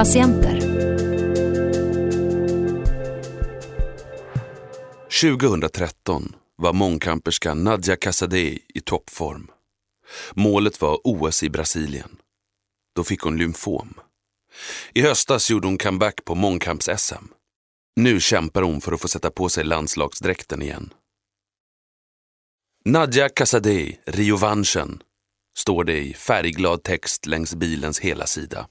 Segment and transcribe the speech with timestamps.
[0.00, 0.60] Patienter.
[5.22, 9.50] 2013 var mångkamperskan Nadja Casadei i toppform.
[10.32, 12.16] Målet var OS i Brasilien.
[12.96, 13.94] Då fick hon lymfom.
[14.94, 17.24] I höstas gjorde hon comeback på mångkamps-SM.
[17.96, 20.92] Nu kämpar hon för att få sätta på sig landslagsdräkten igen.
[22.84, 25.02] Nadja Casadei, Riovanchen,
[25.56, 28.66] står det i färgglad text längs bilens hela sida.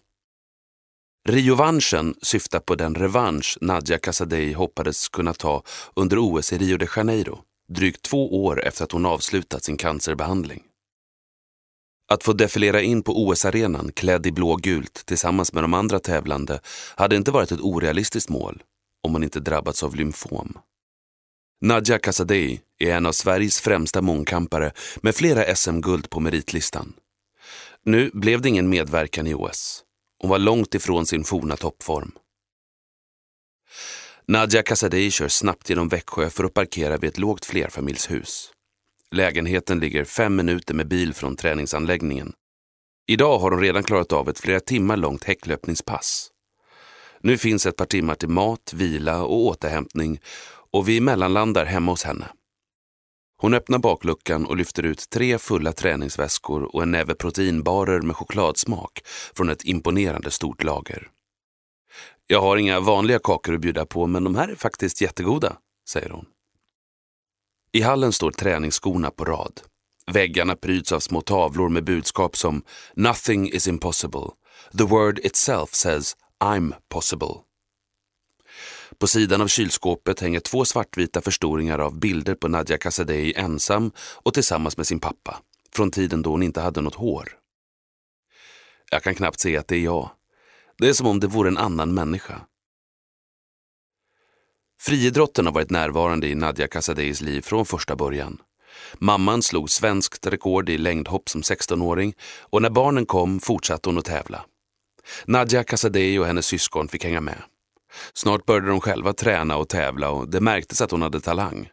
[1.32, 5.64] Riovanschen syftar på den revansch Nadja Casadei hoppades kunna ta
[5.96, 7.40] under OS i Rio de Janeiro,
[7.74, 10.64] drygt två år efter att hon avslutat sin cancerbehandling.
[12.12, 16.60] Att få defilera in på OS-arenan klädd i blågult tillsammans med de andra tävlande
[16.96, 18.64] hade inte varit ett orealistiskt mål
[19.04, 20.58] om man inte drabbats av lymfom.
[21.62, 24.72] Nadja Casadei är en av Sveriges främsta mångkampare
[25.02, 26.94] med flera SM-guld på meritlistan.
[27.86, 29.84] Nu blev det ingen medverkan i OS.
[30.20, 32.12] Hon var långt ifrån sin forna toppform.
[34.28, 38.52] Nadja Casadei kör snabbt genom Växjö för att parkera vid ett lågt flerfamiljshus.
[39.12, 42.34] Lägenheten ligger fem minuter med bil från träningsanläggningen.
[43.08, 46.32] Idag har hon redan klarat av ett flera timmar långt häcklöpningspass.
[47.22, 50.20] Nu finns ett par timmar till mat, vila och återhämtning
[50.72, 52.28] och vi mellanlandar hemma hos henne.
[53.42, 59.02] Hon öppnar bakluckan och lyfter ut tre fulla träningsväskor och en näve proteinbarer med chokladsmak
[59.34, 61.10] från ett imponerande stort lager.
[62.28, 65.58] Jag har inga vanliga kakor att bjuda på, men de här är faktiskt jättegoda,
[65.90, 66.26] säger hon.
[67.72, 69.62] I hallen står träningsskorna på rad.
[70.12, 72.64] Väggarna pryds av små tavlor med budskap som
[72.96, 74.30] “Nothing is impossible”.
[74.78, 77.49] “The word itself says I'm possible”.
[79.00, 84.34] På sidan av kylskåpet hänger två svartvita förstoringar av bilder på Nadja Kassadei ensam och
[84.34, 85.40] tillsammans med sin pappa,
[85.76, 87.30] från tiden då hon inte hade något hår.
[88.92, 90.10] Jag kan knappt se att det är jag.
[90.78, 92.42] Det är som om det vore en annan människa.
[94.82, 98.42] Friidrotten har varit närvarande i Nadja Kassadeis liv från första början.
[98.94, 104.06] Mamman slog svenskt rekord i längdhopp som 16-åring och när barnen kom fortsatte hon att
[104.06, 104.46] tävla.
[105.26, 107.44] Nadja Kassadei och hennes syskon fick hänga med.
[108.14, 111.70] Snart började de själva träna och tävla och det märktes att hon hade talang.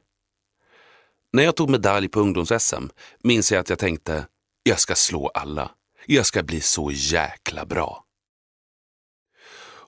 [1.32, 2.88] När jag tog medalj på ungdoms-SM
[3.22, 4.26] minns jag att jag tänkte,
[4.62, 5.70] jag ska slå alla.
[6.06, 8.02] Jag ska bli så jäkla bra.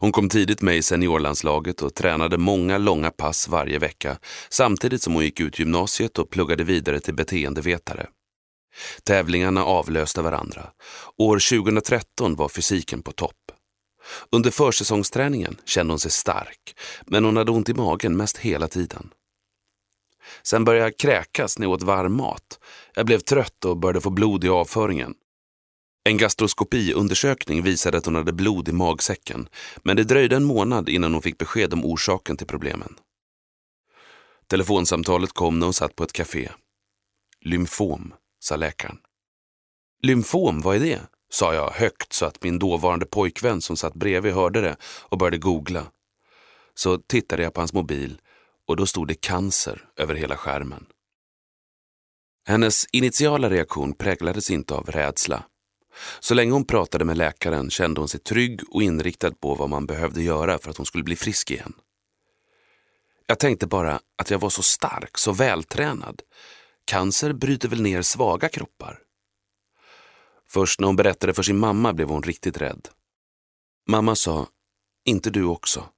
[0.01, 4.19] Hon kom tidigt med i seniorlandslaget och tränade många långa pass varje vecka
[4.49, 8.07] samtidigt som hon gick ut gymnasiet och pluggade vidare till beteendevetare.
[9.05, 10.71] Tävlingarna avlöste varandra.
[11.17, 13.53] År 2013 var fysiken på topp.
[14.31, 16.75] Under försäsongsträningen kände hon sig stark,
[17.07, 19.11] men hon hade ont i magen mest hela tiden.
[20.43, 22.61] Sen började jag kräkas när jag åt varm mat.
[22.95, 25.15] Jag blev trött och började få blod i avföringen.
[26.05, 31.13] En gastroskopiundersökning visade att hon hade blod i magsäcken, men det dröjde en månad innan
[31.13, 32.95] hon fick besked om orsaken till problemen.
[34.47, 36.51] Telefonsamtalet kom när hon satt på ett café.
[37.41, 38.99] Lymfom, sa läkaren.
[40.03, 41.01] Lymfom, vad är det?
[41.31, 45.39] Sa jag högt så att min dåvarande pojkvän som satt bredvid hörde det och började
[45.39, 45.87] googla.
[46.75, 48.21] Så tittade jag på hans mobil
[48.69, 50.87] och då stod det cancer över hela skärmen.
[52.47, 55.45] Hennes initiala reaktion präglades inte av rädsla.
[56.21, 59.87] Så länge hon pratade med läkaren kände hon sig trygg och inriktad på vad man
[59.87, 61.73] behövde göra för att hon skulle bli frisk igen.
[63.27, 66.23] Jag tänkte bara att jag var så stark, så vältränad.
[66.85, 68.99] Cancer bryter väl ner svaga kroppar?
[70.51, 72.89] Först när hon berättade för sin mamma blev hon riktigt rädd.
[73.89, 74.47] Mamma sa,
[75.05, 75.89] inte du också.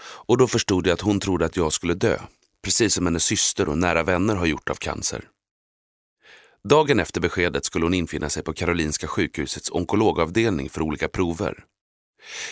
[0.00, 2.18] Och då förstod jag att hon trodde att jag skulle dö,
[2.62, 5.28] precis som hennes syster och nära vänner har gjort av cancer.
[6.68, 11.64] Dagen efter beskedet skulle hon infinna sig på Karolinska sjukhusets onkologavdelning för olika prover.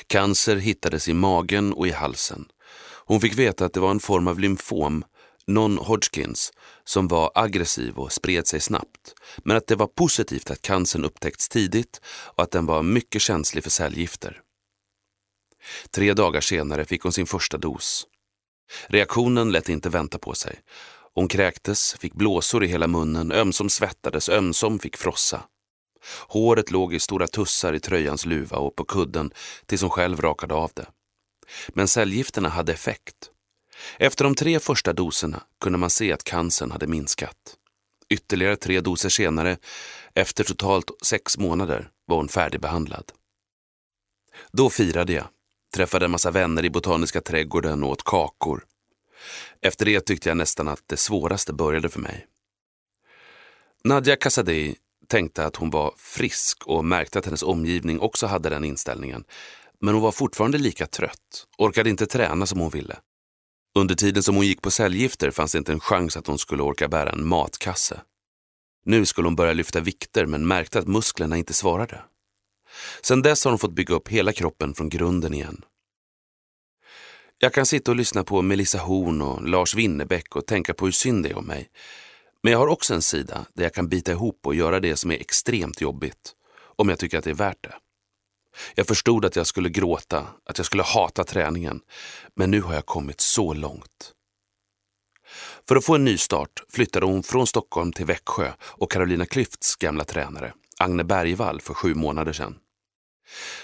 [0.06, 2.49] Cancer hittades i magen och i halsen.
[3.05, 5.05] Hon fick veta att det var en form av lymfom,
[5.47, 6.53] non-Hodgkins,
[6.85, 9.15] som var aggressiv och spred sig snabbt.
[9.45, 13.65] Men att det var positivt att cancern upptäckts tidigt och att den var mycket känslig
[13.65, 14.41] för cellgifter.
[15.91, 18.06] Tre dagar senare fick hon sin första dos.
[18.87, 20.61] Reaktionen lät inte vänta på sig.
[21.15, 25.43] Hon kräktes, fick blåsor i hela munnen, ömsom svettades, ömsom fick frossa.
[26.29, 29.31] Håret låg i stora tussar i tröjans luva och på kudden
[29.67, 30.87] tills hon själv rakade av det.
[31.69, 33.31] Men cellgifterna hade effekt.
[33.99, 37.56] Efter de tre första doserna kunde man se att cancern hade minskat.
[38.08, 39.56] Ytterligare tre doser senare,
[40.14, 43.12] efter totalt sex månader, var hon färdigbehandlad.
[44.52, 45.25] Då firade jag,
[45.75, 48.64] träffade en massa vänner i Botaniska trädgården och åt kakor.
[49.61, 52.26] Efter det tyckte jag nästan att det svåraste började för mig.
[53.85, 54.76] Nadja Casadei
[55.08, 59.25] tänkte att hon var frisk och märkte att hennes omgivning också hade den inställningen.
[59.81, 62.96] men hon var fortfarande lika trött, orkade inte träna som hon ville.
[63.75, 66.63] Under tiden som hon gick på cellgifter fanns det inte en chans att hon skulle
[66.63, 68.01] orka bära en matkasse.
[68.85, 72.03] Nu skulle hon börja lyfta vikter men märkte att musklerna inte svarade.
[73.03, 75.65] Sedan dess har hon fått bygga upp hela kroppen från grunden igen.
[77.39, 80.93] Jag kan sitta och lyssna på Melissa Horn och Lars Winnerbäck och tänka på hur
[80.93, 81.71] synd det är om mig.
[82.43, 85.11] Men jag har också en sida där jag kan bita ihop och göra det som
[85.11, 86.33] är extremt jobbigt,
[86.77, 87.75] om jag tycker att det är värt det.
[88.75, 91.81] Jag förstod att jag skulle gråta, att jag skulle hata träningen,
[92.37, 94.12] men nu har jag kommit så långt.
[95.69, 99.76] För att få en ny start flyttade hon från Stockholm till Växjö och Carolina Klyfts
[99.76, 102.58] gamla tränare, Agne Bergvall, för sju månader sedan.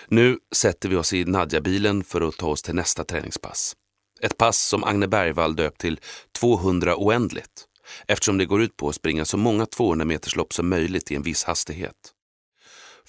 [0.09, 3.77] Nu sätter vi oss i Nadja-bilen för att ta oss till nästa träningspass.
[4.21, 6.01] Ett pass som Agne Bergvall döpt till
[6.39, 7.65] 200 oändligt
[8.07, 11.23] eftersom det går ut på att springa så många 200 meterslopp som möjligt i en
[11.23, 12.15] viss hastighet.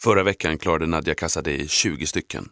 [0.02, 2.50] Förra veckan klarade Nadja Kassadei 20 stycken.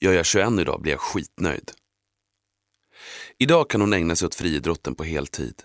[0.00, 1.70] Gör jag 21 idag blir jag skitnöjd.
[3.38, 5.62] Idag kan hon ägna sig åt friidrotten på heltid.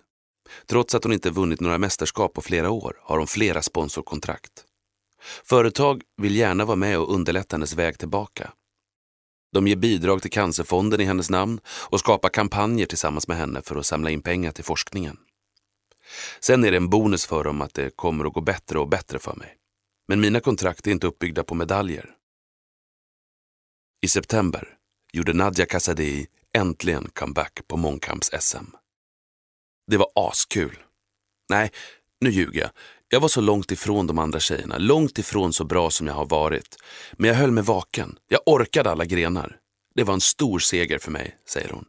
[0.66, 4.52] Trots att hon inte vunnit några mästerskap på flera år har hon flera sponsorkontrakt.
[5.44, 8.52] Företag vill gärna vara med och underlätta hennes väg tillbaka.
[9.54, 13.76] De ger bidrag till Cancerfonden i hennes namn och skapar kampanjer tillsammans med henne för
[13.76, 15.18] att samla in pengar till forskningen.
[16.40, 19.20] Sen är det en bonus för dem att det kommer att gå bättre och bättre
[19.20, 19.58] för mig.
[20.08, 22.10] Men mina kontrakt är inte uppbyggda på medaljer.
[24.02, 24.78] I september
[25.14, 28.66] gjorde Nadja Kassadei äntligen comeback på mångkamps-SM.
[29.88, 30.84] Det var askul.
[31.50, 31.72] Nej,
[32.22, 32.70] nu ljuger jag.
[33.10, 36.26] Jag var så långt ifrån de andra tjejerna, långt ifrån så bra som jag har
[36.26, 36.76] varit.
[37.14, 38.18] Men jag höll mig vaken.
[38.28, 39.58] Jag orkade alla grenar.
[39.96, 41.86] Det var en stor seger för mig, säger hon.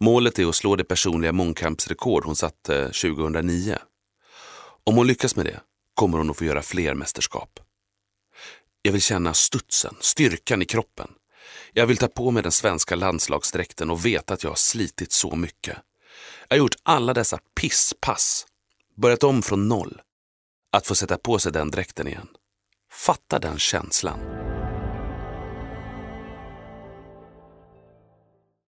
[0.00, 3.78] Målet är att slå det personliga mångkampsrekord hon satte eh, 2009.
[4.84, 5.60] Om hon lyckas med det
[5.98, 7.60] kommer hon att få göra fler mästerskap.
[8.82, 11.10] Jag vill känna studsen, styrkan i kroppen.
[11.72, 15.36] Jag vill ta på mig den svenska landslagsdräkten och veta att jag har slitit så
[15.36, 15.78] mycket.
[16.48, 18.46] Jag har gjort alla dessa pisspass,
[18.96, 20.00] börjat om från noll.
[20.72, 22.28] Att få sätta på sig den dräkten igen.
[22.92, 24.47] Fatta den känslan.